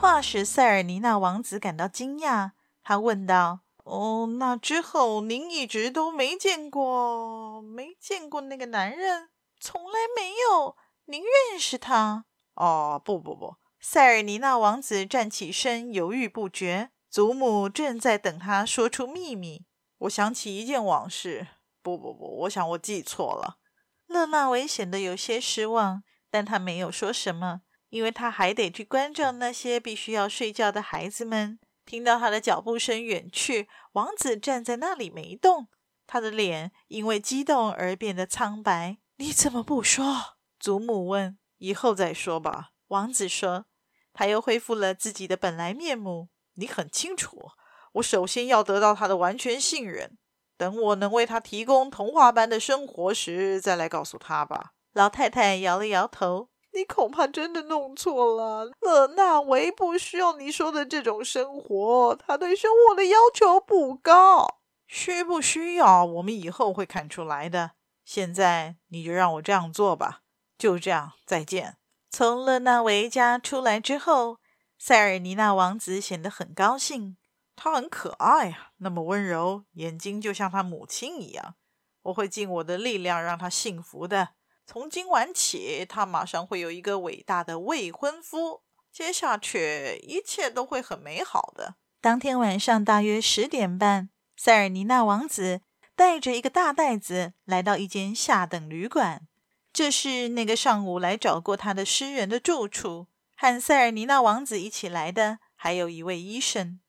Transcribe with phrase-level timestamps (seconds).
[0.00, 2.52] 话使塞尔尼纳王子感到惊讶。
[2.82, 9.28] 他问道：“哦，那之后您一直都没见过，没见过那个男人？
[9.60, 10.74] 从来没有？
[11.04, 12.24] 您认识他
[12.56, 16.92] ？”“哦，不不不。”塞尔尼纳王子站起身，犹豫不决。
[17.10, 19.66] 祖母正在等他说出秘密。
[19.98, 21.48] 我想起一件往事。
[21.82, 23.58] 不不不，我想我记错了。
[24.06, 27.60] 勒纳维显得有些失望，但他没有说什么。
[27.90, 31.58] 因为他还得去关照那些必须要睡觉的孩子们。
[31.84, 35.68] 听到他的脚步声远去，王子站在那里没动，
[36.06, 38.98] 他的脸因为激动而变得苍白。
[39.16, 40.36] 你怎么不说？
[40.58, 41.36] 祖母问。
[41.58, 42.70] 以后再说吧。
[42.88, 43.66] 王子说。
[44.12, 46.28] 他又恢复了自己的本来面目。
[46.54, 47.50] 你很清楚，
[47.92, 50.18] 我首先要得到他的完全信任。
[50.56, 54.72] 等我能为他提供童话般的生活时，再来告诉他吧。
[54.92, 56.50] 老太太摇了摇头。
[56.72, 64.60] 你恐怕真的弄错了，勒纳维不需要你说的这种生活，他对生活的要求不高。
[64.86, 67.72] 需不需要，我们以后会看出来的。
[68.04, 70.22] 现在你就让我这样做吧。
[70.58, 71.76] 就这样，再见。
[72.10, 74.38] 从勒纳维家出来之后，
[74.78, 77.16] 塞尔尼娜王子显得很高兴。
[77.54, 81.54] 他很可爱啊，那么温柔，眼睛就像他母亲一样。
[82.02, 84.30] 我会尽我的力量让他幸福的。
[84.66, 88.62] 从今晚起，他马上会有一个伟大的未婚夫。
[88.92, 91.76] 接下去，一切都会很美好的。
[92.00, 95.60] 当天晚上大约十点半，塞尔尼娜王子
[95.94, 99.26] 带着一个大袋子来到一间下等旅馆。
[99.72, 103.06] 这是那个上午来找过他的诗人的住处。
[103.36, 106.80] 和塞尔尼娜王子一起来的还有一位医生。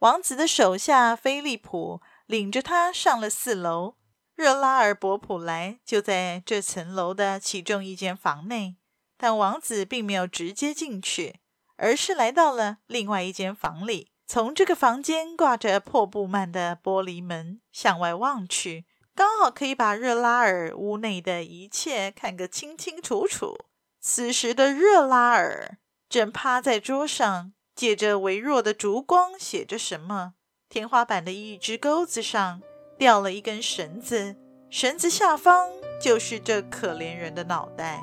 [0.00, 3.96] 王子的手下菲利普领着他上了四楼。
[4.36, 8.76] 热拉尔伯普莱就在这层楼的其中一间房内，
[9.16, 11.40] 但王子并没有直接进去，
[11.76, 14.12] 而是来到了另外一间房里。
[14.26, 23.56] 从这个房间挂着破布幔的玻璃门向外望去，刚好可以把热拉尔屋内的一切看个清清楚楚。
[24.00, 25.78] 此时的热拉尔
[26.10, 30.34] 正趴在桌上，借着微弱的烛光写着什么。
[30.68, 32.60] 天花板的一只钩子上。
[32.98, 34.36] 掉了一根绳子，
[34.70, 35.68] 绳子下方
[36.00, 38.02] 就是这可怜人的脑袋。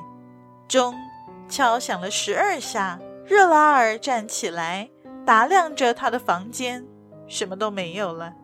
[0.68, 0.94] 钟
[1.48, 4.88] 敲响了十二下，热拉尔站起来，
[5.26, 6.86] 打量着他的房间，
[7.26, 8.34] 什么都没有了，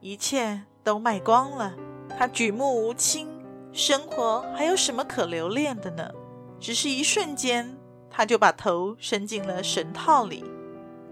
[0.00, 1.74] 一切都卖光了。
[2.18, 3.28] 他举目无亲，
[3.72, 6.10] 生活还有什么可留恋的呢？
[6.58, 7.76] 只是一瞬间，
[8.10, 10.44] 他就把头伸进了绳套里。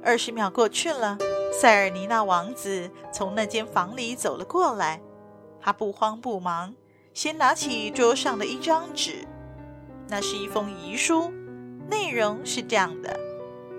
[0.03, 1.18] 二十秒过去了。
[1.58, 5.00] 塞尔尼纳王子从那间房里走了过来，
[5.58, 6.74] 他不慌不忙，
[7.14, 9.26] 先拿起桌上的一张纸，
[10.06, 11.32] 那是一封遗书，
[11.88, 13.18] 内容是这样的：“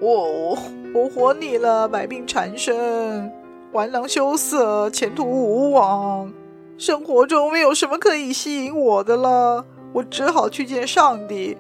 [0.02, 0.58] 我，
[0.92, 3.32] 我活腻了，百病缠身，
[3.72, 6.34] 玩囊羞涩，前途无望，
[6.80, 9.64] 生活中没有什么可以吸引我的了，
[9.94, 11.56] 我只好去见上帝。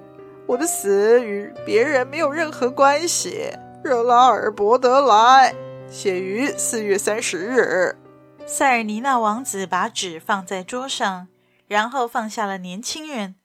[0.47, 3.51] 我的死与别人没有任何关系。”
[3.84, 5.53] 热拉尔伯德莱。
[5.90, 7.98] 写于四月三十日。
[8.46, 11.28] 塞尔尼纳王子把纸放在桌上，
[11.68, 13.36] 然后放下了年轻人，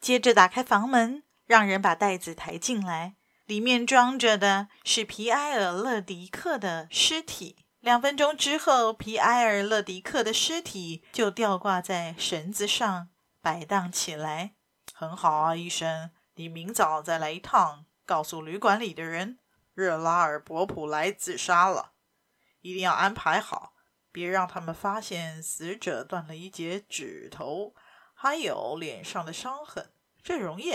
[0.00, 3.14] 接着打开房门，让人把袋子抬进来。
[3.46, 7.56] 里面装着的是皮埃尔·勒迪克的尸体。
[7.80, 13.08] 两分钟之后，皮埃尔·勒迪克的尸体就吊挂在绳子上，
[13.42, 14.52] 摆荡起来。
[14.94, 19.38] 很好啊，医生，你明早再来一趟，告诉旅馆里的人。
[19.74, 21.92] 热拉尔博普莱自杀了，
[22.60, 23.74] 一定要安排好，
[24.10, 27.74] 别让他们发现死者断了一截指头，
[28.12, 29.92] 还有脸上的伤痕。
[30.22, 30.74] 这容易，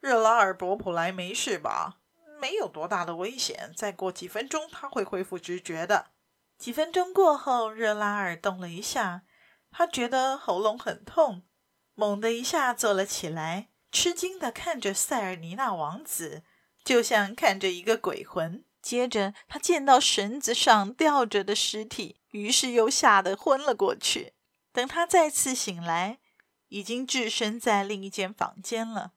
[0.00, 1.98] 热拉尔博普莱没事吧？
[2.40, 6.12] 没有多大的危险，再过几分钟他会恢复知觉的。
[6.56, 9.22] 几分钟过后，热拉尔动了一下，
[9.70, 11.44] 他觉得喉咙很痛，
[11.94, 16.44] 猛地一下坐了起来，吃惊地看着塞尔尼娜王子。
[16.88, 18.64] 就像看着一个鬼魂。
[18.80, 24.32] 接着，他见到绳子上吊着的尸体，于是又吓得昏了过去。
[24.72, 26.18] 等他再次醒来，
[26.68, 29.12] 已经置身在另一间房间了。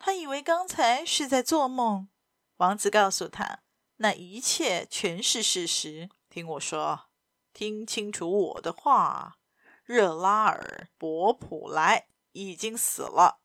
[0.00, 2.08] 他以为刚才是在做梦。
[2.56, 3.60] 王子告诉他，
[3.98, 6.10] 那一切全是事实。
[6.28, 7.02] 听我说，
[7.54, 9.38] 听清楚我的话。
[9.84, 13.38] 热拉尔·博普莱已经死了，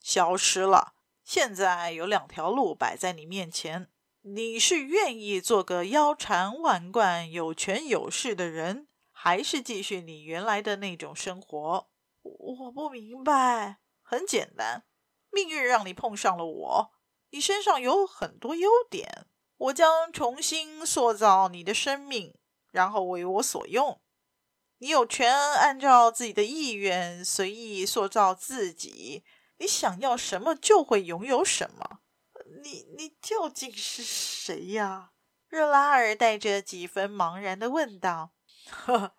[0.00, 0.92] 消失了。
[1.24, 3.90] 现在有两条路摆在你面前：
[4.22, 11.88] 你是愿意做个腰缠万贯、有权有势的人，还是继续你原来的那种生活？
[12.22, 13.78] 我不明白。
[14.02, 14.84] 很简单。
[15.30, 16.92] 命运让你碰上了我，
[17.30, 19.26] 你身上有很多优点，
[19.56, 22.34] 我将重新塑造你的生命，
[22.70, 24.00] 然后为我所用。
[24.78, 29.24] 你有权按照自己的意愿随意塑造自己，
[29.62, 32.00] 你想要什么就会拥有什么。
[32.64, 35.12] 你你究竟是谁呀？
[35.46, 38.32] 热拉尔带着几分茫然地问道。
[38.68, 39.14] 呵呵，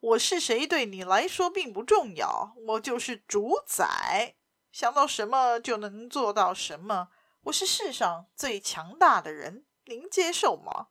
[0.00, 4.36] 我是谁对你来说并不重要，我就是主宰。
[4.72, 7.10] 想到什么就能做到什么，
[7.42, 10.86] 我是世上最强大的人，您接受吗？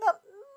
[0.00, 0.06] 那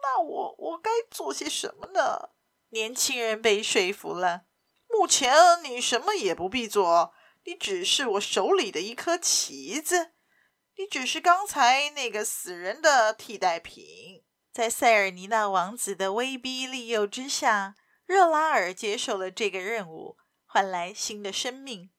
[0.01, 2.29] 那我我该做些什么呢？
[2.69, 4.45] 年轻人被说服了。
[4.87, 7.13] 目前你什么也不必做，
[7.45, 10.13] 你只是我手里的一颗棋子，
[10.77, 14.23] 你只是刚才那个死人的替代品。
[14.51, 17.75] 在塞尔尼娜王子的威逼利诱之下，
[18.05, 21.91] 热拉尔接受了这个任务，换来新的生命。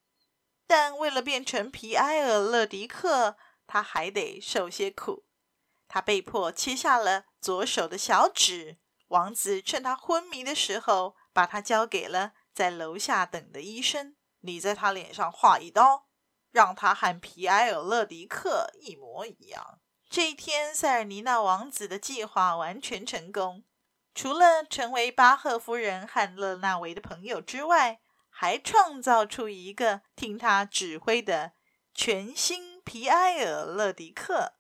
[0.66, 3.36] 但为了变成皮埃尔勒迪克，
[3.68, 5.26] 他还得受些苦。
[5.86, 8.78] 他被迫切下了左手的小指。
[9.08, 14.16] 王子趁他昏迷的时候，把他交给了在楼下等的医生。
[14.46, 16.06] 你在他脸上划一刀，
[16.52, 19.80] 让他和皮埃尔勒迪克一模一样。
[20.08, 23.64] 这一天，塞尔尼娜王子的计划完全成功。
[24.14, 28.00] 除了成为巴赫夫人和勒纳维的朋友之外，
[28.30, 31.52] 还创造出一个听他指挥的
[31.92, 34.54] 全新皮埃尔勒迪克，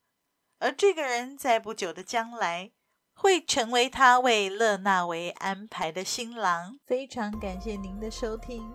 [0.58, 2.72] 而这个人在不久的将来
[3.14, 6.78] 会成为他为勒纳维安排的新郎。
[6.84, 8.74] 非常感谢您的收听，